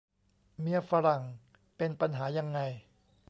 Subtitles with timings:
[0.59, 1.23] เมียฝรั่ง
[1.77, 2.59] เป็นปัญหายังไง